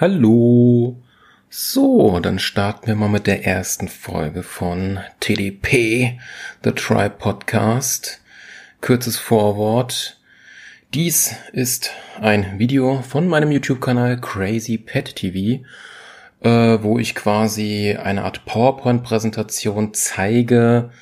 [0.00, 0.96] Hallo.
[1.50, 6.18] So, dann starten wir mal mit der ersten Folge von TDP,
[6.64, 8.22] The Tribe Podcast.
[8.80, 10.18] Kurzes Vorwort.
[10.94, 15.64] Dies ist ein Video von meinem YouTube-Kanal Crazy Pet TV,
[16.40, 20.92] äh, wo ich quasi eine Art PowerPoint-Präsentation zeige,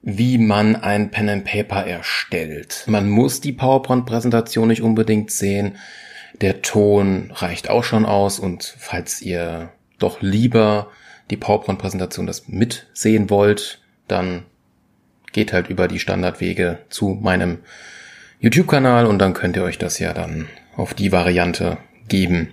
[0.00, 2.84] wie man ein Pen and Paper erstellt.
[2.86, 5.76] Man muss die PowerPoint-Präsentation nicht unbedingt sehen.
[6.40, 10.90] Der Ton reicht auch schon aus und falls ihr doch lieber
[11.30, 14.44] die PowerPoint-Präsentation das mitsehen wollt, dann
[15.32, 17.58] geht halt über die Standardwege zu meinem
[18.40, 22.52] YouTube-Kanal und dann könnt ihr euch das ja dann auf die Variante geben.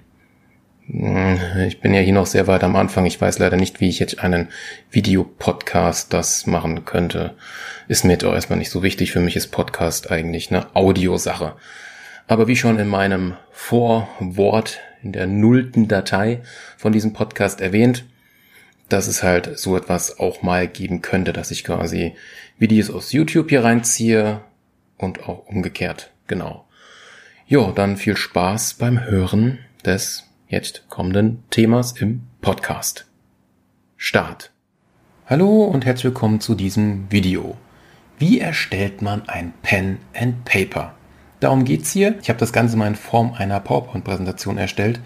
[0.88, 3.06] Hm, ich bin ja hier noch sehr weit am Anfang.
[3.06, 4.50] Ich weiß leider nicht, wie ich jetzt einen
[4.92, 7.36] Videopodcast das machen könnte.
[7.88, 9.12] Ist mir auch erstmal nicht so wichtig.
[9.12, 11.56] Für mich ist Podcast eigentlich eine Audiosache.
[12.28, 16.42] Aber wie schon in meinem Vorwort in der nullten Datei
[16.78, 18.06] von diesem Podcast erwähnt,
[18.90, 22.16] dass es halt so etwas auch mal geben könnte, dass ich quasi
[22.58, 24.42] Videos aus YouTube hier reinziehe
[24.98, 26.12] und auch umgekehrt.
[26.28, 26.66] Genau.
[27.46, 33.06] Jo, dann viel Spaß beim Hören des jetzt kommenden Themas im Podcast.
[33.98, 34.52] Start.
[35.26, 37.58] Hallo und herzlich willkommen zu diesem Video.
[38.18, 40.94] Wie erstellt man ein Pen and Paper?
[41.44, 42.16] Darum geht's hier.
[42.22, 45.02] Ich habe das Ganze mal in Form einer PowerPoint-Präsentation erstellt.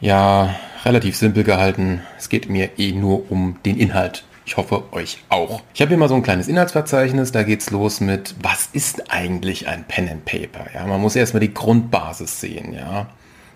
[0.00, 0.54] Ja,
[0.86, 2.00] relativ simpel gehalten.
[2.16, 4.24] Es geht mir eh nur um den Inhalt.
[4.46, 5.60] Ich hoffe, euch auch.
[5.74, 7.30] Ich habe hier mal so ein kleines Inhaltsverzeichnis.
[7.30, 10.64] Da geht's los mit, was ist eigentlich ein Pen and Paper?
[10.72, 12.72] Ja, man muss erstmal die Grundbasis sehen.
[12.72, 13.08] Ja,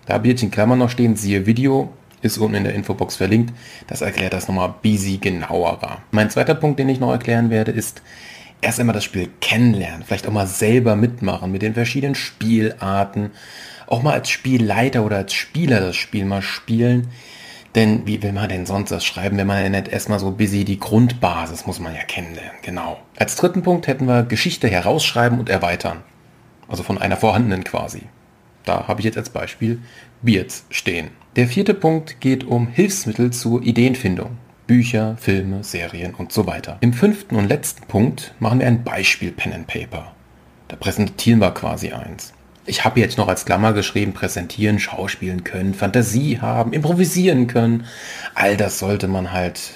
[0.05, 3.51] da habe ich in Klammern noch stehen, siehe Video, ist unten in der Infobox verlinkt.
[3.87, 6.03] Das erklärt das nochmal busy genauer.
[6.11, 8.03] Mein zweiter Punkt, den ich noch erklären werde, ist,
[8.61, 13.31] erst einmal das Spiel kennenlernen, vielleicht auch mal selber mitmachen mit den verschiedenen Spielarten,
[13.87, 17.07] auch mal als Spielleiter oder als Spieler das Spiel mal spielen.
[17.75, 20.65] Denn wie will man denn sonst das schreiben, wenn man ja nicht erstmal so busy
[20.65, 22.99] die Grundbasis muss man ja kennenlernen, genau.
[23.17, 26.03] Als dritten Punkt hätten wir Geschichte herausschreiben und erweitern.
[26.67, 28.03] Also von einer vorhandenen quasi.
[28.65, 29.81] Da habe ich jetzt als Beispiel
[30.21, 31.11] Beards stehen.
[31.35, 34.37] Der vierte Punkt geht um Hilfsmittel zur Ideenfindung.
[34.69, 36.77] Bücher, Filme, Serien und so weiter.
[36.81, 40.13] Im fünften und letzten Punkt machen wir ein Beispiel Pen and Paper.
[40.67, 42.33] Da präsentieren wir quasi eins.
[42.67, 47.87] Ich habe jetzt noch als Klammer geschrieben, präsentieren, schauspielen können, Fantasie haben, improvisieren können.
[48.35, 49.71] All das sollte man halt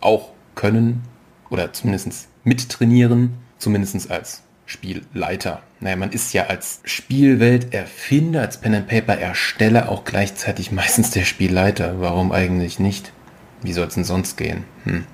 [0.00, 1.02] auch können
[1.50, 5.60] oder zumindest mittrainieren, zumindest als Spielleiter.
[5.80, 11.24] Naja, man ist ja als Spielwelterfinder, als Pen and Paper Ersteller auch gleichzeitig meistens der
[11.26, 12.00] Spielleiter.
[12.00, 13.12] Warum eigentlich nicht?
[13.62, 14.64] Wie soll es denn sonst gehen?
[14.84, 15.04] Hm.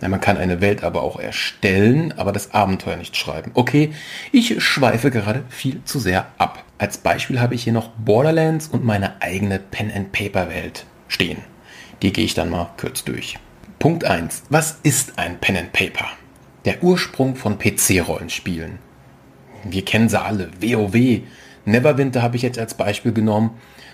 [0.00, 3.52] Ja, man kann eine Welt aber auch erstellen, aber das Abenteuer nicht schreiben.
[3.54, 3.92] Okay,
[4.32, 6.64] ich schweife gerade viel zu sehr ab.
[6.76, 11.38] Als Beispiel habe ich hier noch Borderlands und meine eigene Pen-and-Paper-Welt stehen.
[12.02, 13.38] Die gehe ich dann mal kurz durch.
[13.78, 14.42] Punkt 1.
[14.48, 16.06] Was ist ein Pen and Paper?
[16.64, 18.78] Der Ursprung von PC-Rollenspielen.
[19.62, 20.50] Wir kennen sie alle.
[20.60, 21.22] WoW.
[21.64, 23.50] Neverwinter habe ich jetzt als Beispiel genommen,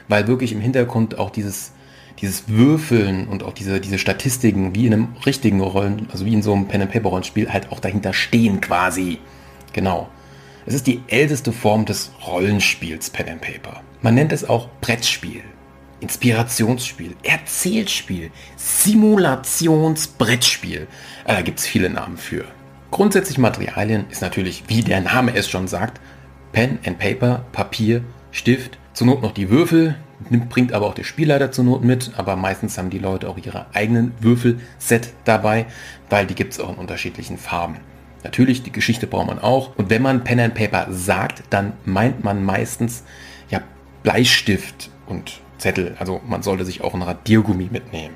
[0.08, 1.72] weil wirklich im Hintergrund auch dieses
[2.20, 6.42] dieses Würfeln und auch diese, diese Statistiken wie in einem richtigen Rollen, also wie in
[6.42, 9.18] so einem Pen-and-Paper-Rollenspiel halt auch dahinter stehen quasi.
[9.72, 10.08] Genau.
[10.66, 13.82] Es ist die älteste Form des Rollenspiels Pen and Paper.
[14.02, 15.42] Man nennt es auch Brettspiel,
[16.00, 20.88] Inspirationsspiel, Erzählspiel, Simulationsbrettspiel.
[21.24, 22.44] Äh, da gibt es viele Namen für.
[22.90, 26.00] Grundsätzlich Materialien ist natürlich, wie der Name es schon sagt,
[26.52, 29.96] Pen and Paper, Papier, Stift, zur Not noch die Würfel,
[30.30, 33.38] nimmt, bringt aber auch der Spielleiter zur Not mit, aber meistens haben die Leute auch
[33.38, 35.66] ihre eigenen Würfelset dabei,
[36.10, 37.76] weil die gibt es auch in unterschiedlichen Farben.
[38.24, 39.76] Natürlich, die Geschichte braucht man auch.
[39.76, 43.04] Und wenn man Pen and Paper sagt, dann meint man meistens
[43.48, 43.60] ja
[44.02, 45.96] Bleistift und Zettel.
[45.98, 48.14] Also man sollte sich auch ein Radiergummi mitnehmen.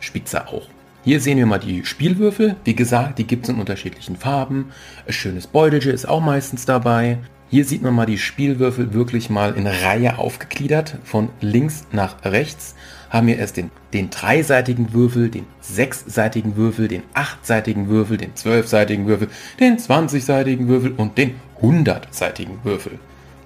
[0.00, 0.68] Spitze auch.
[1.04, 2.56] Hier sehen wir mal die Spielwürfel.
[2.64, 4.72] Wie gesagt, die gibt es in unterschiedlichen Farben.
[5.06, 7.18] Ein schönes Beutelchen ist auch meistens dabei.
[7.50, 10.98] Hier sieht man mal die Spielwürfel wirklich mal in Reihe aufgegliedert.
[11.04, 12.74] Von links nach rechts
[13.08, 19.06] haben wir erst den, den dreiseitigen Würfel, den sechsseitigen Würfel, den achtseitigen Würfel, den zwölfseitigen
[19.06, 19.28] Würfel,
[19.60, 22.98] den zwanzigseitigen Würfel und den hundertseitigen Würfel.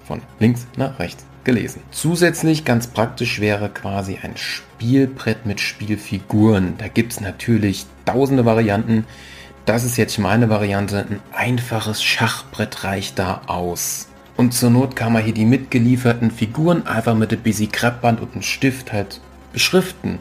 [0.05, 1.81] Von links nach rechts gelesen.
[1.93, 6.75] Zusätzlich ganz praktisch wäre quasi ein Spielbrett mit Spielfiguren.
[6.79, 9.05] Da gibt es natürlich tausende Varianten.
[9.65, 11.07] Das ist jetzt meine Variante.
[11.09, 14.09] Ein einfaches Schachbrett reicht da aus.
[14.37, 18.33] Und zur Not kann man hier die mitgelieferten Figuren einfach mit einem Busy Kreppband und
[18.33, 19.21] einem Stift halt
[19.53, 20.19] beschriften.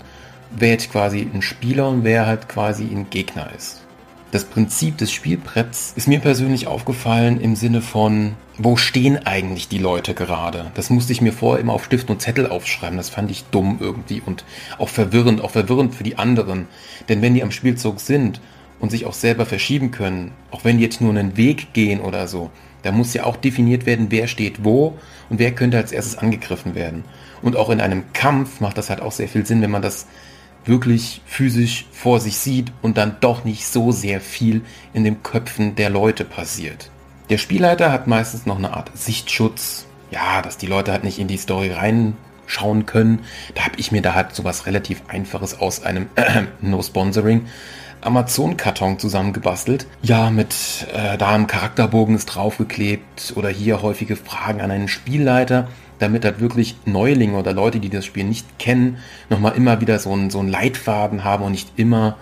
[0.52, 3.82] Wer jetzt quasi ein Spieler und wer halt quasi ein Gegner ist.
[4.30, 9.80] Das Prinzip des Spielbretts ist mir persönlich aufgefallen im Sinne von, wo stehen eigentlich die
[9.80, 10.72] Leute gerade?
[10.76, 12.98] Das musste ich mir vorher immer auf Stift und Zettel aufschreiben.
[12.98, 14.46] Das fand ich dumm irgendwie und
[14.78, 16.68] auch verwirrend, auch verwirrend für die anderen.
[17.10, 18.40] Denn wenn die am Spielzug sind
[18.82, 22.50] und sich auch selber verschieben können, auch wenn jetzt nur einen Weg gehen oder so,
[22.82, 24.98] da muss ja auch definiert werden, wer steht wo
[25.30, 27.04] und wer könnte als erstes angegriffen werden.
[27.44, 30.08] Und auch in einem Kampf macht das halt auch sehr viel Sinn, wenn man das
[30.66, 34.62] wirklich physisch vor sich sieht und dann doch nicht so sehr viel
[34.94, 36.90] in den Köpfen der Leute passiert.
[37.30, 41.28] Der Spielleiter hat meistens noch eine Art Sichtschutz, ja, dass die Leute halt nicht in
[41.28, 43.20] die Story reinschauen können.
[43.56, 46.08] Da habe ich mir da halt sowas relativ Einfaches aus einem
[46.62, 47.48] No Sponsoring
[48.02, 49.88] Amazon-Karton zusammengebastelt.
[50.02, 50.54] Ja, mit
[50.94, 55.68] äh, da ein Charakterbogen ist draufgeklebt oder hier häufige Fragen an einen Spielleiter
[56.02, 58.98] damit halt wirklich Neulinge oder Leute, die das Spiel nicht kennen,
[59.30, 62.18] nochmal immer wieder so einen, so einen Leitfaden haben und nicht immer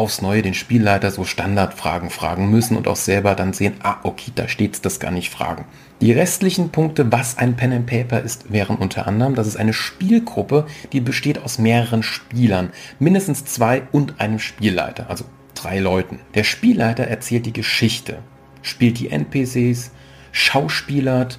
[0.00, 4.32] aufs Neue den Spielleiter so Standardfragen fragen müssen und auch selber dann sehen, ah, okay,
[4.34, 5.66] da steht's, das gar nicht fragen.
[6.00, 9.74] Die restlichen Punkte, was ein Pen and Paper ist, wären unter anderem, dass es eine
[9.74, 16.18] Spielgruppe, die besteht aus mehreren Spielern, mindestens zwei und einem Spielleiter, also drei Leuten.
[16.34, 18.20] Der Spielleiter erzählt die Geschichte,
[18.62, 19.90] spielt die NPCs,
[20.32, 21.38] schauspielert,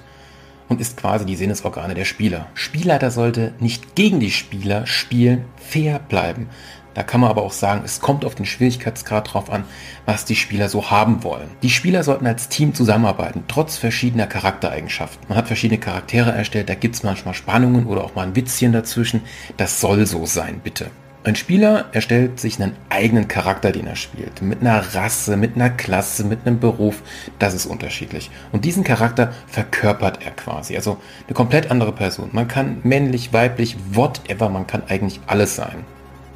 [0.68, 2.46] und ist quasi die Sinnesorgane der Spieler.
[2.54, 6.48] Spielleiter sollte nicht gegen die Spieler spielen, fair bleiben.
[6.94, 9.64] Da kann man aber auch sagen, es kommt auf den Schwierigkeitsgrad drauf an,
[10.06, 11.50] was die Spieler so haben wollen.
[11.62, 15.26] Die Spieler sollten als Team zusammenarbeiten, trotz verschiedener Charaktereigenschaften.
[15.28, 18.72] Man hat verschiedene Charaktere erstellt, da gibt es manchmal Spannungen oder auch mal ein Witzchen
[18.72, 19.22] dazwischen.
[19.56, 20.90] Das soll so sein, bitte.
[21.24, 24.42] Ein Spieler erstellt sich einen eigenen Charakter, den er spielt.
[24.42, 27.00] Mit einer Rasse, mit einer Klasse, mit einem Beruf.
[27.38, 28.28] Das ist unterschiedlich.
[28.50, 30.74] Und diesen Charakter verkörpert er quasi.
[30.74, 30.98] Also
[31.28, 32.30] eine komplett andere Person.
[32.32, 35.84] Man kann männlich, weiblich, whatever, man kann eigentlich alles sein.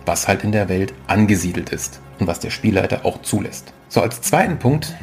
[0.06, 2.00] Was halt in der Welt angesiedelt ist.
[2.18, 3.74] Und was der Spielleiter auch zulässt.
[3.88, 4.94] So, als zweiten Punkt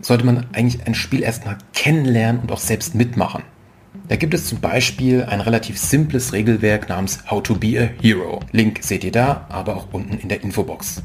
[0.00, 3.42] sollte man eigentlich ein Spiel erstmal kennenlernen und auch selbst mitmachen.
[4.08, 8.40] Da gibt es zum Beispiel ein relativ simples Regelwerk namens How to be a Hero.
[8.52, 11.02] Link seht ihr da, aber auch unten in der Infobox.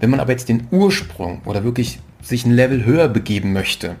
[0.00, 3.96] Wenn man aber jetzt den Ursprung oder wirklich sich ein Level höher begeben möchte,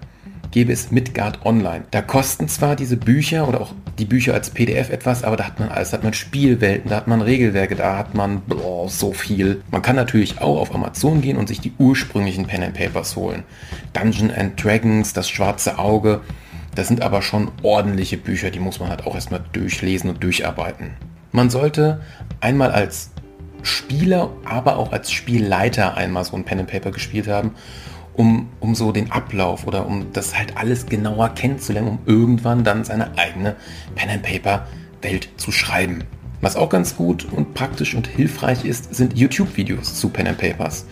[0.52, 1.84] gäbe es Midgard Online.
[1.90, 5.58] Da kosten zwar diese Bücher oder auch die Bücher als PDF etwas, aber da hat
[5.58, 9.12] man alles, da hat man Spielwelten, da hat man Regelwerke, da hat man boah, so
[9.12, 9.62] viel.
[9.70, 13.42] Man kann natürlich auch auf Amazon gehen und sich die ursprünglichen Pen and Papers holen.
[13.92, 16.20] Dungeon and Dragons, das schwarze Auge,
[16.74, 20.92] das sind aber schon ordentliche Bücher, die muss man halt auch erstmal durchlesen und durcharbeiten.
[21.32, 22.00] Man sollte
[22.40, 23.10] einmal als
[23.62, 27.52] Spieler, aber auch als Spielleiter einmal so ein Pen and Paper gespielt haben,
[28.14, 32.84] um, um so den Ablauf oder um das halt alles genauer kennenzulernen, um irgendwann dann
[32.84, 33.56] seine eigene
[33.94, 34.66] Pen and Paper
[35.02, 36.04] Welt zu schreiben.
[36.40, 40.86] Was auch ganz gut und praktisch und hilfreich ist, sind YouTube-Videos zu Pen and Papers.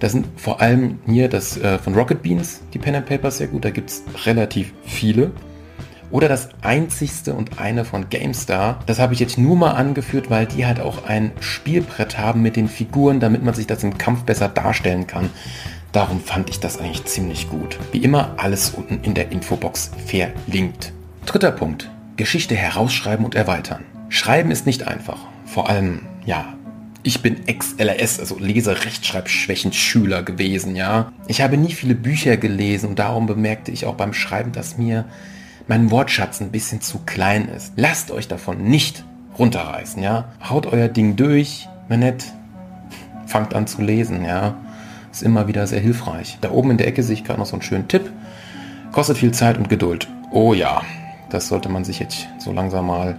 [0.00, 3.46] Da sind vor allem hier das äh, von Rocket Beans, die Pen and Papers sehr
[3.46, 5.30] gut, da gibt es relativ viele.
[6.10, 8.80] Oder das einzigste und eine von GameStar.
[8.86, 12.54] Das habe ich jetzt nur mal angeführt, weil die halt auch ein Spielbrett haben mit
[12.54, 15.30] den Figuren, damit man sich das im Kampf besser darstellen kann.
[15.92, 17.78] Darum fand ich das eigentlich ziemlich gut.
[17.92, 20.92] Wie immer alles unten in der Infobox verlinkt.
[21.24, 21.90] Dritter Punkt.
[22.16, 23.84] Geschichte herausschreiben und erweitern.
[24.08, 25.18] Schreiben ist nicht einfach.
[25.44, 26.54] Vor allem, ja,
[27.02, 31.12] ich bin Ex-LRS, also Leser-Rechtschreibschwächen-Schüler gewesen, ja.
[31.28, 35.04] Ich habe nie viele Bücher gelesen und darum bemerkte ich auch beim Schreiben, dass mir
[35.68, 37.74] mein Wortschatz ein bisschen zu klein ist.
[37.76, 39.04] Lasst euch davon nicht
[39.38, 40.32] runterreißen, ja.
[40.48, 42.24] Haut euer Ding durch, wenn nicht,
[43.26, 44.56] fangt an zu lesen, ja.
[45.16, 46.36] Ist immer wieder sehr hilfreich.
[46.42, 48.12] Da oben in der Ecke sehe ich gerade noch so einen schönen Tipp.
[48.92, 50.08] Kostet viel Zeit und Geduld.
[50.30, 50.82] Oh ja,
[51.30, 53.18] das sollte man sich jetzt so langsam mal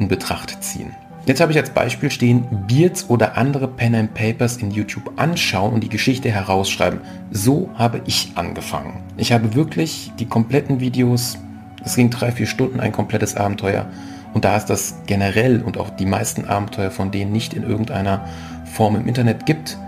[0.00, 0.96] in Betracht ziehen.
[1.26, 5.74] Jetzt habe ich als Beispiel stehen, Beards oder andere Pen and Papers in YouTube anschauen
[5.74, 7.02] und die Geschichte herausschreiben.
[7.30, 9.04] So habe ich angefangen.
[9.16, 11.38] Ich habe wirklich die kompletten Videos,
[11.84, 13.86] es ging drei, vier Stunden, ein komplettes Abenteuer.
[14.34, 18.24] Und da es das generell und auch die meisten Abenteuer von denen nicht in irgendeiner
[18.64, 19.78] Form im Internet gibt,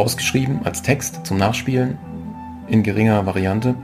[0.00, 1.98] rausgeschrieben als Text zum Nachspielen
[2.68, 3.74] in geringer Variante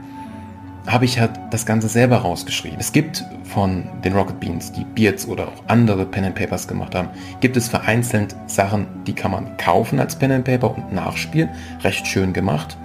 [0.87, 2.79] habe ich halt das Ganze selber rausgeschrieben.
[2.79, 6.95] Es gibt von den Rocket Beans, die Beards oder auch andere Pen and Papers gemacht
[6.95, 7.09] haben,
[7.41, 11.49] gibt es vereinzelt Sachen, die kann man kaufen als Pen and Paper und nachspielen.
[11.83, 12.77] Recht schön gemacht.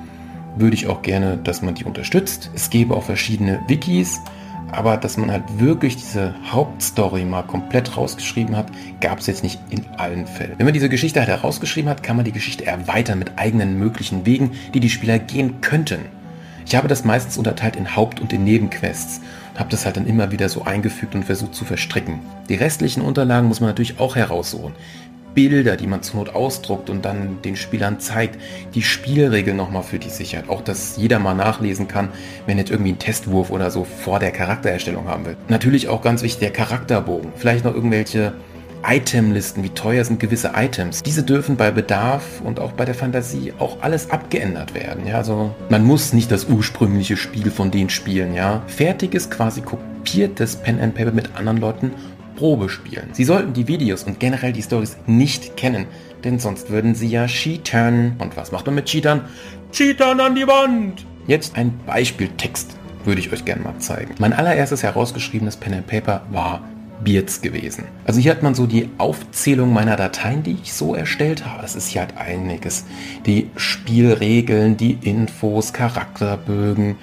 [0.56, 2.50] Würde ich auch gerne, dass man die unterstützt.
[2.54, 4.20] Es gäbe auch verschiedene Wikis,
[4.70, 8.66] aber dass man halt wirklich diese Hauptstory mal komplett rausgeschrieben hat,
[9.00, 10.54] gab es jetzt nicht in allen Fällen.
[10.58, 14.24] Wenn man diese Geschichte halt herausgeschrieben hat, kann man die Geschichte erweitern mit eigenen möglichen
[14.24, 16.00] Wegen, die die Spieler gehen könnten.
[16.64, 19.20] Ich habe das meistens unterteilt in Haupt- und in Nebenquests
[19.52, 22.20] und habe das halt dann immer wieder so eingefügt und versucht zu verstricken.
[22.48, 24.72] Die restlichen Unterlagen muss man natürlich auch heraussuchen.
[25.34, 28.38] Bilder, die man zur Not ausdruckt und dann den Spielern zeigt,
[28.74, 30.48] die Spielregeln nochmal für die Sicherheit.
[30.48, 32.08] Auch, dass jeder mal nachlesen kann,
[32.46, 35.36] wenn jetzt irgendwie ein Testwurf oder so vor der Charaktererstellung haben will.
[35.48, 37.32] Natürlich auch ganz wichtig der Charakterbogen.
[37.36, 38.32] Vielleicht noch irgendwelche
[38.84, 41.02] Itemlisten, wie teuer sind gewisse Items.
[41.02, 45.06] Diese dürfen bei Bedarf und auch bei der Fantasie auch alles abgeändert werden.
[45.06, 48.34] Ja, also man muss nicht das ursprüngliche Spiel von denen spielen.
[48.34, 51.92] Ja, fertiges, quasi kopiertes Pen and Paper mit anderen Leuten
[52.34, 53.08] Probe spielen.
[53.12, 55.86] Sie sollten die Videos und generell die Stories nicht kennen,
[56.24, 58.16] denn sonst würden sie ja cheatern.
[58.18, 59.22] Und was macht man mit Cheatern?
[59.72, 61.06] Cheatern an die Wand!
[61.26, 64.14] Jetzt ein Beispieltext würde ich euch gerne mal zeigen.
[64.18, 66.62] Mein allererstes herausgeschriebenes Pen and Paper war
[67.02, 67.84] Beards gewesen.
[68.04, 71.62] Also hier hat man so die Aufzählung meiner Dateien, die ich so erstellt habe.
[71.62, 72.84] Das ist hier halt einiges.
[73.26, 76.96] Die Spielregeln, die Infos, Charakterbögen,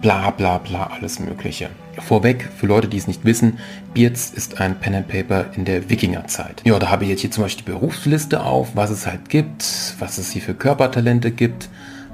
[0.00, 1.70] bla bla bla, alles mögliche.
[1.98, 3.58] Vorweg, für Leute, die es nicht wissen,
[3.94, 6.62] Beards ist ein Pen and Paper in der Wikingerzeit.
[6.64, 9.94] Ja, da habe ich jetzt hier zum Beispiel die Berufsliste auf, was es halt gibt,
[9.98, 11.68] was es hier für Körpertalente gibt.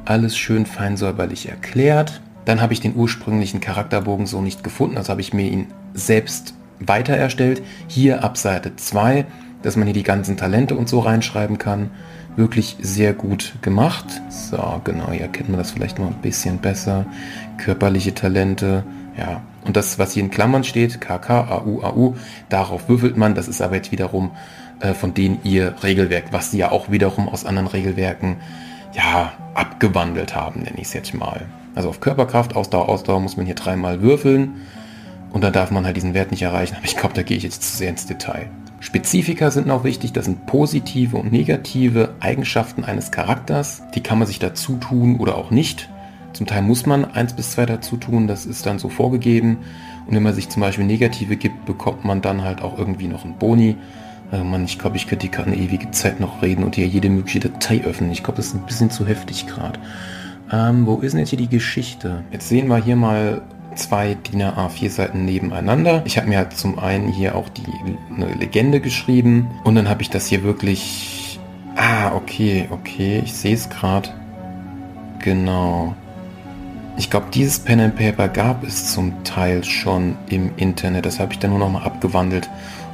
[0.05, 2.21] Alles schön fein säuberlich erklärt.
[2.45, 6.55] Dann habe ich den ursprünglichen Charakterbogen so nicht gefunden, also habe ich mir ihn selbst
[6.81, 7.63] weiter erstellt.
[7.87, 9.25] Hier ab Seite 2,
[9.63, 11.91] dass man hier die ganzen Talente und so reinschreiben kann.
[12.35, 14.07] Wirklich sehr gut gemacht.
[14.31, 17.07] So, genau, hier erkennt man das vielleicht noch ein bisschen besser.
[17.59, 18.85] Körperliche Talente,
[19.17, 19.43] ja.
[19.65, 22.15] Und das, was hier in Klammern steht, KK, AU, AU,
[22.49, 23.35] darauf würfelt man.
[23.35, 24.33] Das ist aber jetzt wiederum
[24.83, 28.39] äh, von denen ihr Regelwerk, was sie ja auch wiederum aus anderen Regelwerken,
[28.95, 31.47] ja, abgewandelt haben, nenne ich es jetzt mal.
[31.75, 34.63] Also auf Körperkraft, Ausdauer, Ausdauer muss man hier dreimal würfeln.
[35.31, 36.77] Und da darf man halt diesen Wert nicht erreichen.
[36.77, 38.51] Aber ich glaube, da gehe ich jetzt zu sehr ins Detail.
[38.81, 43.83] Spezifika sind auch wichtig, das sind positive und negative Eigenschaften eines Charakters.
[43.95, 45.89] Die kann man sich dazu tun oder auch nicht.
[46.33, 49.59] Zum Teil muss man eins bis zwei dazu tun, das ist dann so vorgegeben.
[50.07, 53.25] Und wenn man sich zum Beispiel negative gibt, bekommt man dann halt auch irgendwie noch
[53.25, 53.77] einen Boni.
[54.31, 57.11] Also man, ich glaube, ich könnte die eine ewige Zeit noch reden und hier jede
[57.11, 58.11] mögliche Datei öffnen.
[58.11, 59.79] Ich glaube, das ist ein bisschen zu heftig gerade.
[60.51, 62.25] Ähm, wo ist denn jetzt hier die Geschichte?
[62.33, 63.43] Jetzt sehen wir hier mal
[63.75, 66.03] zwei DIN A4 Seiten nebeneinander.
[66.05, 67.63] Ich habe mir halt zum einen hier auch die
[68.15, 71.39] eine Legende geschrieben und dann habe ich das hier wirklich.
[71.75, 74.11] Ah, okay, okay, ich sehe es gerade.
[75.21, 75.95] Genau.
[76.97, 81.07] Ich glaube, dieses Pen and Paper gab es zum Teil schon im Internet.
[81.07, 82.49] Das habe ich dann nur noch mal abgewandelt.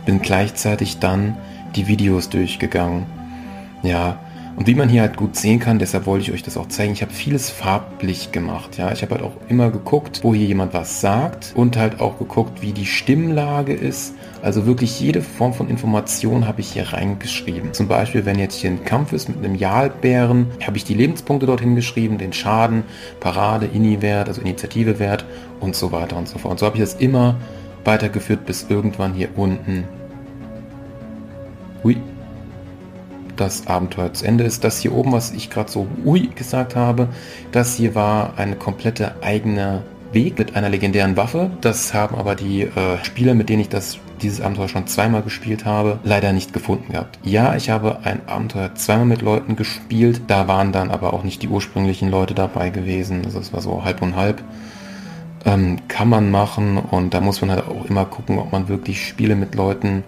[0.07, 1.37] Bin gleichzeitig dann
[1.75, 3.07] die Videos durchgegangen.
[3.83, 4.19] Ja,
[4.59, 6.93] und wie man hier halt gut sehen kann, deshalb wollte ich euch das auch zeigen,
[6.93, 8.77] ich habe vieles farblich gemacht.
[8.77, 12.19] Ja, ich habe halt auch immer geguckt, wo hier jemand was sagt und halt auch
[12.19, 14.15] geguckt, wie die Stimmlage ist.
[14.43, 17.73] Also wirklich jede Form von Information habe ich hier reingeschrieben.
[17.73, 21.47] Zum Beispiel, wenn jetzt hier ein Kampf ist mit einem Jalbären, habe ich die Lebenspunkte
[21.47, 22.83] dorthin geschrieben, den Schaden,
[23.21, 25.25] Parade, Ini-Wert, also Initiative-Wert
[25.61, 26.51] und so weiter und so fort.
[26.51, 27.37] Und so habe ich das immer
[27.85, 29.85] weitergeführt bis irgendwann hier unten.
[31.85, 31.97] Hui,
[33.41, 34.65] das Abenteuer zu Ende ist.
[34.65, 37.09] Das hier oben, was ich gerade so ui gesagt habe,
[37.53, 41.51] das hier war eine komplette eigene Weg mit einer legendären Waffe.
[41.61, 45.65] Das haben aber die äh, Spieler, mit denen ich das dieses Abenteuer schon zweimal gespielt
[45.65, 47.19] habe, leider nicht gefunden gehabt.
[47.23, 51.43] Ja, ich habe ein Abenteuer zweimal mit Leuten gespielt, da waren dann aber auch nicht
[51.43, 53.23] die ursprünglichen Leute dabei gewesen.
[53.25, 54.43] Also es war so halb und halb.
[55.45, 59.07] Ähm, kann man machen und da muss man halt auch immer gucken, ob man wirklich
[59.07, 60.03] Spiele mit Leuten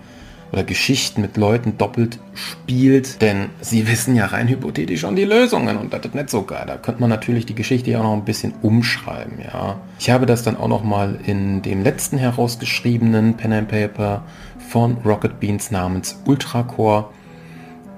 [0.53, 5.77] oder Geschichten mit Leuten doppelt spielt, denn sie wissen ja rein hypothetisch schon die Lösungen
[5.77, 6.65] und das ist nicht so geil.
[6.67, 9.81] Da könnte man natürlich die Geschichte ja auch noch ein bisschen umschreiben, ja.
[9.99, 14.25] Ich habe das dann auch noch mal in dem letzten herausgeschriebenen Pen and Paper
[14.69, 17.07] von Rocket Beans namens Ultracore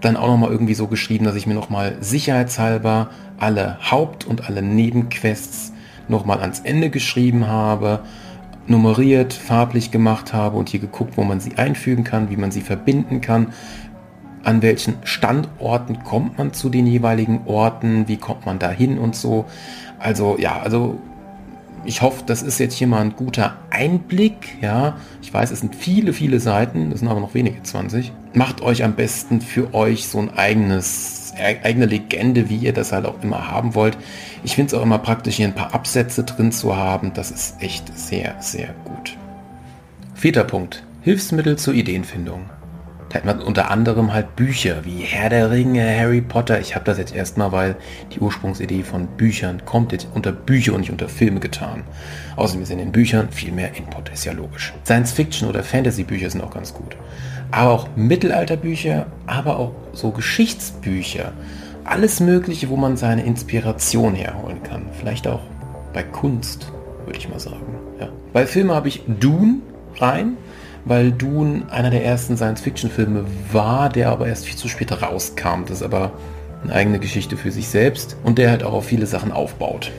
[0.04, 4.24] dann auch noch mal irgendwie so geschrieben, dass ich mir noch mal sicherheitshalber alle Haupt-
[4.24, 5.72] und alle Nebenquests
[6.08, 8.00] noch mal ans Ende geschrieben habe
[8.66, 12.60] nummeriert, farblich gemacht habe und hier geguckt, wo man sie einfügen kann, wie man sie
[12.60, 13.52] verbinden kann,
[14.44, 19.14] an welchen Standorten kommt man zu den jeweiligen Orten, wie kommt man da hin und
[19.14, 19.44] so.
[19.98, 20.98] Also ja, also
[21.84, 24.60] ich hoffe, das ist jetzt hier mal ein guter Einblick.
[24.60, 28.12] Ja, ich weiß, es sind viele, viele Seiten, das sind aber noch wenige 20.
[28.34, 33.06] Macht euch am besten für euch so ein eigenes eigene Legende, wie ihr das halt
[33.06, 33.96] auch immer haben wollt.
[34.44, 37.12] Ich finde es auch immer praktisch, hier ein paar Absätze drin zu haben.
[37.14, 39.16] Das ist echt sehr, sehr gut.
[40.14, 40.84] Vierter Punkt.
[41.02, 42.48] Hilfsmittel zur Ideenfindung.
[43.12, 46.60] Da hat man unter anderem halt Bücher wie Herr der Ringe, Harry Potter.
[46.60, 47.76] Ich habe das jetzt erstmal, weil
[48.14, 51.84] die Ursprungsidee von Büchern kommt jetzt unter Bücher und nicht unter Filme getan.
[52.36, 54.72] Außerdem ist in den Büchern viel mehr Input, ist ja logisch.
[54.84, 56.96] Science-Fiction oder Fantasy-Bücher sind auch ganz gut
[57.52, 61.32] aber auch Mittelalterbücher, aber auch so Geschichtsbücher.
[61.84, 64.86] Alles Mögliche, wo man seine Inspiration herholen kann.
[64.98, 65.40] Vielleicht auch
[65.92, 66.72] bei Kunst,
[67.04, 67.78] würde ich mal sagen.
[68.00, 68.08] Ja.
[68.32, 69.56] Bei Filmen habe ich Dune
[69.98, 70.36] rein,
[70.84, 75.64] weil Dune einer der ersten Science-Fiction-Filme war, der aber erst viel zu spät rauskam.
[75.66, 76.12] Das ist aber
[76.64, 79.90] eine eigene Geschichte für sich selbst und der halt auch auf viele Sachen aufbaut,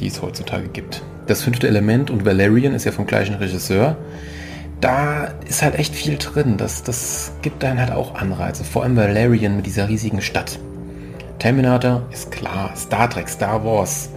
[0.00, 1.02] die es heutzutage gibt.
[1.26, 3.96] Das fünfte Element und Valerian ist ja vom gleichen Regisseur.
[4.80, 6.56] Da ist halt echt viel drin.
[6.56, 8.64] Das, das gibt dann halt auch Anreize.
[8.64, 10.58] Vor allem Valerian mit dieser riesigen Stadt.
[11.38, 12.72] Terminator ist klar.
[12.76, 14.10] Star Trek, Star Wars.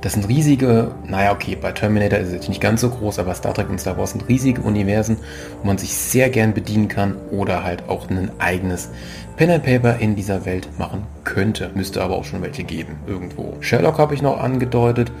[0.00, 3.52] Das sind riesige, naja, okay, bei Terminator ist es nicht ganz so groß, aber Star
[3.52, 5.18] Trek und Star Wars sind riesige Universen,
[5.60, 8.90] wo man sich sehr gern bedienen kann oder halt auch ein eigenes
[9.36, 11.70] Pen and Paper in dieser Welt machen könnte.
[11.74, 13.56] Müsste aber auch schon welche geben, irgendwo.
[13.60, 15.12] Sherlock habe ich noch angedeutet,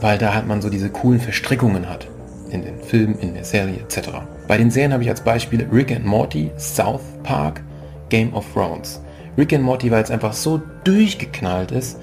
[0.00, 2.06] weil da halt man so diese coolen Verstrickungen hat.
[2.50, 4.10] In den Filmen, in der Serie etc.
[4.46, 7.62] Bei den Serien habe ich als Beispiele Rick and Morty, South Park,
[8.08, 9.00] Game of Thrones.
[9.36, 11.96] Rick and Morty, weil es einfach so durchgeknallt ist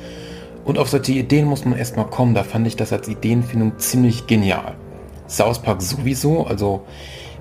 [0.67, 2.35] und auf solche Ideen muss man erstmal kommen.
[2.35, 4.75] Da fand ich das als Ideenfindung ziemlich genial.
[5.27, 6.85] South Park sowieso, also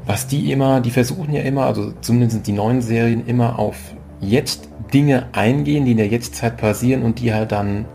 [0.07, 3.77] was die immer, die versuchen ja immer, also zumindest die neuen Serien immer auf
[4.21, 7.87] jetzt Dinge eingehen, die in der Jetztzeit passieren und die halt dann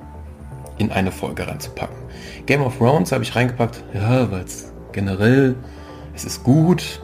[0.78, 1.96] in eine Folge reinzupacken.
[2.46, 5.56] Game of Thrones habe ich reingepackt, ja, weil es generell,
[6.14, 7.02] es ist gut,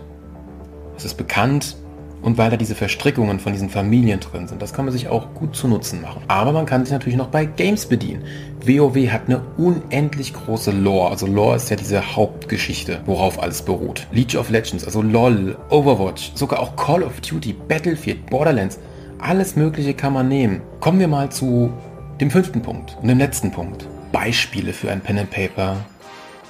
[0.98, 1.78] es ist bekannt,
[2.22, 4.62] und weil da diese Verstrickungen von diesen Familien drin sind.
[4.62, 6.22] Das kann man sich auch gut zu Nutzen machen.
[6.28, 8.24] Aber man kann sich natürlich noch bei Games bedienen.
[8.66, 11.12] WoW hat eine unendlich große Lore.
[11.12, 14.08] Also Lore ist ja diese Hauptgeschichte, worauf alles beruht.
[14.12, 18.80] League of Legends, also LOL, Overwatch, sogar auch Call of Duty, Battlefield, Borderlands.
[19.20, 20.62] Alles Mögliche kann man nehmen.
[20.80, 21.72] Kommen wir mal zu
[22.20, 23.88] dem fünften Punkt und dem letzten Punkt.
[24.12, 25.78] Beispiele für ein Pen and Paper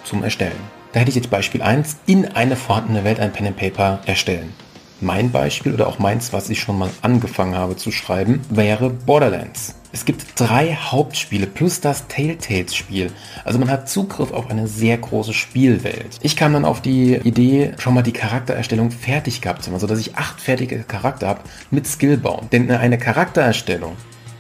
[0.04, 0.78] zum Erstellen.
[0.94, 4.54] Da hätte ich jetzt Beispiel 1, in eine vorhandene Welt ein Pen and Paper erstellen.
[5.00, 9.76] Mein Beispiel oder auch meins, was ich schon mal angefangen habe zu schreiben, wäre Borderlands.
[9.92, 13.12] Es gibt drei Hauptspiele plus das Telltales-Spiel.
[13.46, 16.18] Also man hat Zugriff auf eine sehr große Spielwelt.
[16.22, 20.00] Ich kam dann auf die Idee, schon mal die Charaktererstellung fertig gehabt zu haben, sodass
[20.00, 22.50] ich acht fertige Charakter habe mit Skillbaum.
[22.52, 23.96] Denn eine Charaktererstellung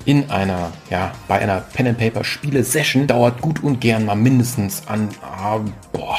[0.06, 4.16] in einer, ja, bei einer Pen and Paper Spiele Session dauert gut und gern mal
[4.16, 5.60] mindestens an, ah,
[5.92, 6.18] boah,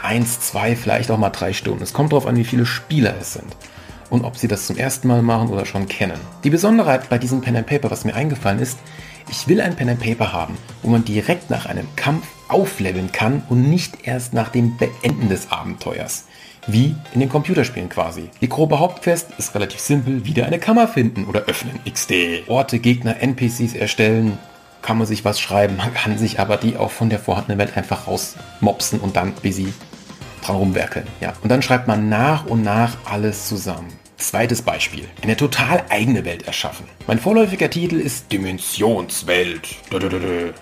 [0.00, 1.82] eins, zwei, vielleicht auch mal drei Stunden.
[1.82, 3.56] Es kommt darauf an, wie viele Spieler es sind
[4.10, 6.20] und ob sie das zum ersten Mal machen oder schon kennen.
[6.44, 8.78] Die Besonderheit bei diesem Pen and Paper, was mir eingefallen ist,
[9.30, 13.42] ich will ein Pen and Paper haben, wo man direkt nach einem Kampf aufleveln kann
[13.48, 16.26] und nicht erst nach dem Beenden des Abenteuers.
[16.66, 18.28] Wie in den Computerspielen quasi.
[18.40, 21.80] Die grobe Hauptquest ist relativ simpel, wieder eine Kammer finden oder öffnen.
[21.90, 22.48] XD.
[22.48, 24.38] Orte, Gegner, NPCs erstellen,
[24.82, 27.76] kann man sich was schreiben, man kann sich aber die auch von der vorhandenen Welt
[27.76, 29.72] einfach rausmopsen und dann busy
[30.44, 31.06] dran rumwerkeln.
[31.20, 31.32] Ja.
[31.42, 33.88] Und dann schreibt man nach und nach alles zusammen.
[34.16, 35.08] Zweites Beispiel.
[35.22, 36.86] Eine total eigene Welt erschaffen.
[37.06, 39.68] Mein vorläufiger Titel ist Dimensionswelt.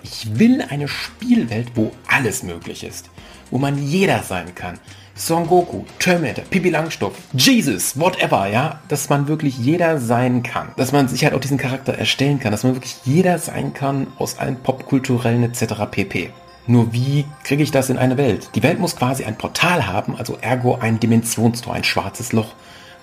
[0.03, 3.11] Ich will eine Spielwelt, wo alles möglich ist.
[3.51, 4.79] Wo man jeder sein kann.
[5.21, 10.93] Son Goku, Terminator, Pippi Langstoff, Jesus, whatever, ja, dass man wirklich jeder sein kann, dass
[10.93, 14.39] man sich halt auch diesen Charakter erstellen kann, dass man wirklich jeder sein kann aus
[14.39, 15.75] allen popkulturellen etc.
[15.91, 16.31] pp.
[16.67, 18.49] Nur wie kriege ich das in eine Welt?
[18.55, 22.55] Die Welt muss quasi ein Portal haben, also ergo ein Dimensionstor, ein schwarzes Loch,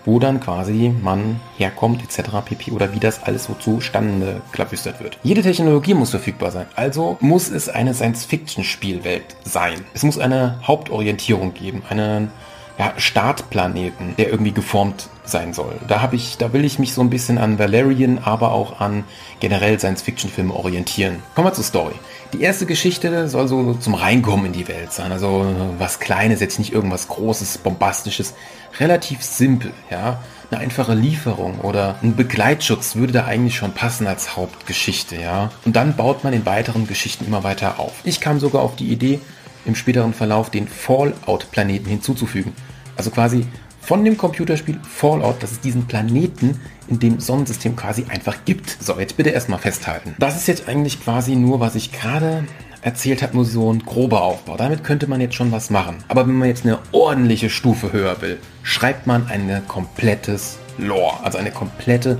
[0.07, 2.29] wo dann quasi man herkommt etc.
[2.45, 2.71] pp.
[2.71, 5.19] oder wie das alles so zustande klabüstert wird.
[5.21, 9.81] Jede Technologie muss verfügbar sein, also muss es eine Science-Fiction-Spielwelt sein.
[9.93, 12.31] Es muss eine Hauptorientierung geben, einen
[12.79, 15.75] ja, Startplaneten, der irgendwie geformt sein soll.
[15.87, 19.03] Da habe ich, da will ich mich so ein bisschen an Valerian, aber auch an
[19.39, 21.23] generell Science-Fiction-Filme orientieren.
[21.35, 21.93] Kommen wir zur Story.
[22.33, 25.11] Die erste Geschichte soll so zum Reinkommen in die Welt sein.
[25.11, 28.33] Also was Kleines, jetzt nicht irgendwas Großes, Bombastisches.
[28.79, 30.21] Relativ simpel, ja.
[30.49, 35.51] Eine einfache Lieferung oder ein Begleitschutz würde da eigentlich schon passen als Hauptgeschichte, ja.
[35.65, 37.93] Und dann baut man in weiteren Geschichten immer weiter auf.
[38.03, 39.19] Ich kam sogar auf die Idee,
[39.65, 42.53] im späteren Verlauf den Fallout-Planeten hinzuzufügen.
[42.95, 43.45] Also quasi
[43.87, 48.75] von dem Computerspiel Fallout, dass es diesen Planeten in dem Sonnensystem quasi einfach gibt.
[48.83, 50.13] So, jetzt bitte erstmal festhalten.
[50.19, 52.43] Das ist jetzt eigentlich quasi nur, was ich gerade
[52.81, 54.57] erzählt habe, nur so ein grober Aufbau.
[54.57, 55.99] Damit könnte man jetzt schon was machen.
[56.09, 61.37] Aber wenn man jetzt eine ordentliche Stufe höher will, schreibt man ein komplettes Lore, also
[61.37, 62.19] eine komplette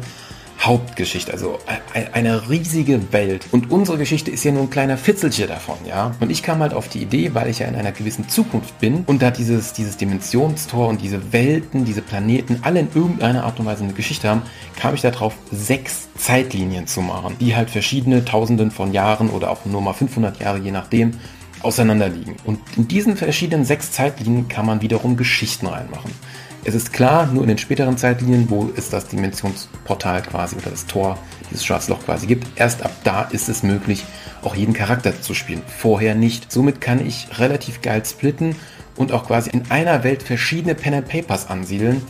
[0.60, 1.60] Hauptgeschichte, also
[2.14, 3.46] eine riesige Welt.
[3.52, 6.16] Und unsere Geschichte ist ja nur ein kleiner Fitzelchen davon, ja.
[6.20, 9.04] Und ich kam halt auf die Idee, weil ich ja in einer gewissen Zukunft bin
[9.06, 13.66] und da dieses, dieses Dimensionstor und diese Welten, diese Planeten alle in irgendeiner Art und
[13.66, 14.42] Weise eine Geschichte haben,
[14.76, 19.66] kam ich darauf, sechs Zeitlinien zu machen, die halt verschiedene Tausenden von Jahren oder auch
[19.66, 21.12] nur mal 500 Jahre, je nachdem,
[21.62, 22.36] auseinanderliegen.
[22.46, 26.12] Und in diesen verschiedenen sechs Zeitlinien kann man wiederum Geschichten reinmachen.
[26.68, 30.86] Es ist klar, nur in den späteren Zeitlinien, wo es das Dimensionsportal quasi oder das
[30.86, 31.18] Tor,
[31.50, 34.04] dieses Schwarzloch quasi gibt, erst ab da ist es möglich,
[34.44, 35.62] auch jeden Charakter zu spielen.
[35.66, 36.52] Vorher nicht.
[36.52, 38.58] Somit kann ich relativ geil splitten
[38.98, 42.02] und auch quasi in einer Welt verschiedene Pen and Papers ansiedeln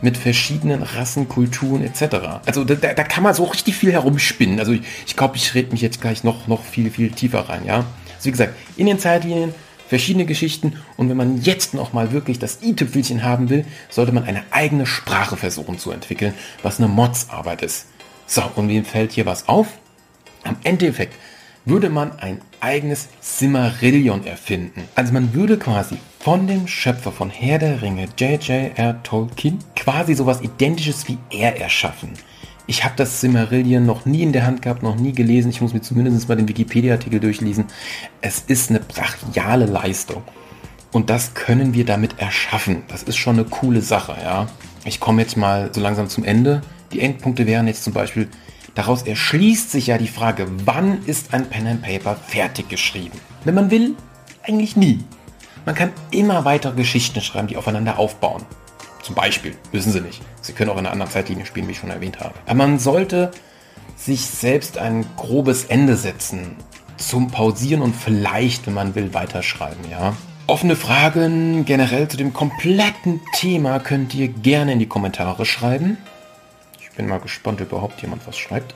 [0.00, 2.40] mit verschiedenen Rassen, Kulturen etc.
[2.46, 4.58] Also da, da kann man so richtig viel herumspinnen.
[4.58, 7.40] Also ich glaube, ich, glaub, ich rede mich jetzt gleich noch, noch viel, viel tiefer
[7.50, 7.84] rein, ja.
[8.16, 9.52] Also wie gesagt, in den Zeitlinien
[9.88, 14.24] verschiedene Geschichten und wenn man jetzt noch mal wirklich das i-Tüpfelchen haben will, sollte man
[14.24, 17.86] eine eigene Sprache versuchen zu entwickeln, was eine Modsarbeit ist.
[18.26, 19.68] So, und wem fällt hier was auf?
[20.44, 21.14] Am Endeffekt
[21.64, 24.84] würde man ein eigenes Simmerillion erfinden.
[24.94, 29.02] Also man würde quasi von dem Schöpfer von Herr der Ringe, J.J.R.
[29.02, 32.10] Tolkien, quasi sowas identisches wie er erschaffen.
[32.70, 35.48] Ich habe das Simmerillion noch nie in der Hand gehabt, noch nie gelesen.
[35.48, 37.64] Ich muss mir zumindest mal den Wikipedia-Artikel durchlesen.
[38.20, 40.22] Es ist eine brachiale Leistung.
[40.92, 42.82] Und das können wir damit erschaffen.
[42.88, 44.48] Das ist schon eine coole Sache, ja.
[44.84, 46.60] Ich komme jetzt mal so langsam zum Ende.
[46.92, 48.28] Die Endpunkte wären jetzt zum Beispiel,
[48.74, 53.18] daraus erschließt sich ja die Frage, wann ist ein Pen and Paper fertig geschrieben?
[53.44, 53.94] Wenn man will,
[54.42, 54.98] eigentlich nie.
[55.64, 58.42] Man kann immer weitere Geschichten schreiben, die aufeinander aufbauen.
[59.08, 60.20] Zum Beispiel, wissen Sie nicht.
[60.42, 62.34] Sie können auch in einer anderen Zeitlinie spielen, wie ich schon erwähnt habe.
[62.44, 63.30] Aber man sollte
[63.96, 66.56] sich selbst ein grobes Ende setzen
[66.98, 70.14] zum Pausieren und vielleicht, wenn man will, weiterschreiben, ja.
[70.46, 75.96] Offene Fragen generell zu dem kompletten Thema könnt ihr gerne in die Kommentare schreiben.
[76.78, 78.74] Ich bin mal gespannt, ob überhaupt jemand was schreibt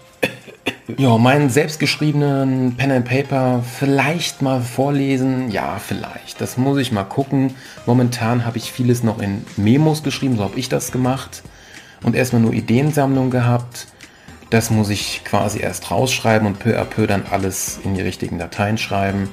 [0.97, 5.51] ja, meinen selbstgeschriebenen Pen and Paper vielleicht mal vorlesen.
[5.51, 6.41] Ja, vielleicht.
[6.41, 7.55] Das muss ich mal gucken.
[7.87, 11.43] Momentan habe ich vieles noch in Memos geschrieben, so habe ich das gemacht.
[12.03, 13.87] Und erstmal nur Ideensammlung gehabt.
[14.51, 18.39] Das muss ich quasi erst rausschreiben und peu à peu dann alles in die richtigen
[18.39, 19.31] Dateien schreiben.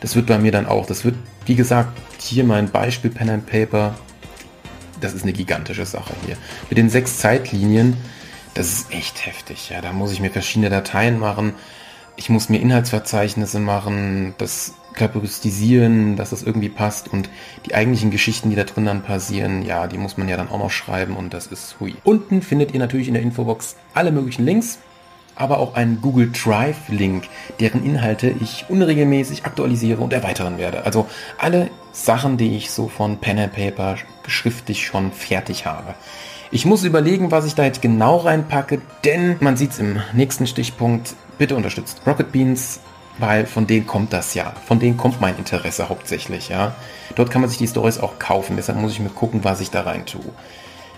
[0.00, 3.46] Das wird bei mir dann auch, das wird, wie gesagt, hier mein Beispiel Pen and
[3.46, 3.94] Paper.
[5.00, 6.36] Das ist eine gigantische Sache hier.
[6.68, 7.96] Mit den sechs Zeitlinien
[8.54, 9.70] das ist echt heftig.
[9.70, 11.54] Ja, da muss ich mir verschiedene Dateien machen.
[12.16, 17.30] Ich muss mir Inhaltsverzeichnisse machen, das kategorisieren, dass das irgendwie passt und
[17.66, 20.58] die eigentlichen Geschichten, die da drin dann passieren, ja, die muss man ja dann auch
[20.58, 21.94] noch schreiben und das ist hui.
[22.04, 24.78] Unten findet ihr natürlich in der Infobox alle möglichen Links,
[25.36, 27.28] aber auch einen Google Drive Link,
[27.60, 30.84] deren Inhalte ich unregelmäßig aktualisiere und erweitern werde.
[30.84, 31.06] Also
[31.38, 35.94] alle Sachen, die ich so von Pen and Paper schriftlich schon fertig habe.
[36.52, 40.48] Ich muss überlegen, was ich da jetzt genau reinpacke, denn man sieht es im nächsten
[40.48, 41.14] Stichpunkt.
[41.38, 42.80] Bitte unterstützt Rocket Beans,
[43.18, 44.52] weil von denen kommt das ja.
[44.66, 46.74] Von denen kommt mein Interesse hauptsächlich, ja.
[47.14, 49.70] Dort kann man sich die Stories auch kaufen, deshalb muss ich mir gucken, was ich
[49.70, 50.24] da rein tue.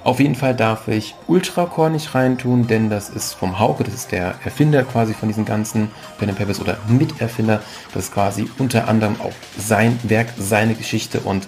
[0.05, 4.11] Auf jeden Fall darf ich Ultracore nicht reintun, denn das ist vom Hauke, das ist
[4.11, 7.61] der Erfinder quasi von diesen ganzen Pen Papers oder Miterfinder.
[7.93, 11.47] Das ist quasi unter anderem auch sein Werk, seine Geschichte und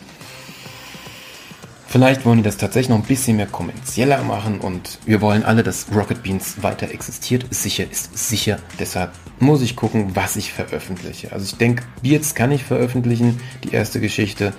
[1.95, 5.63] Vielleicht wollen die das tatsächlich noch ein bisschen mehr kommerzieller machen und wir wollen alle,
[5.63, 7.45] dass Rocket Beans weiter existiert.
[7.53, 8.59] Ist sicher, ist sicher.
[8.81, 11.31] Deshalb muss ich gucken, was ich veröffentliche.
[11.31, 14.53] Also ich denke, Beards kann ich veröffentlichen, die erste Geschichte.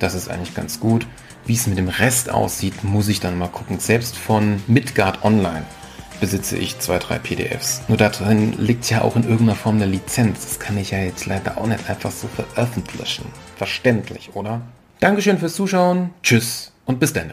[0.00, 1.06] Das ist eigentlich ganz gut.
[1.46, 3.78] Wie es mit dem Rest aussieht, muss ich dann mal gucken.
[3.78, 5.62] Selbst von Midgard Online
[6.18, 7.82] besitze ich zwei, drei PDFs.
[7.86, 10.44] Nur darin liegt ja auch in irgendeiner Form eine Lizenz.
[10.44, 13.26] Das kann ich ja jetzt leider auch nicht einfach so veröffentlichen.
[13.54, 14.62] Verständlich, oder?
[14.98, 16.10] Dankeschön fürs Zuschauen.
[16.24, 17.32] Tschüss und bis dann.